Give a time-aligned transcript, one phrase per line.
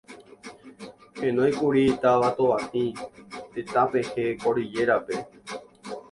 [1.21, 2.85] heñóikuri táva Tovatĩ,
[3.53, 5.15] tetãpehẽ Cordillera-pe